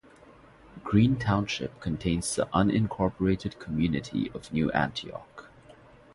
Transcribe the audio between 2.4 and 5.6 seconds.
unincorporated community of New Antioch.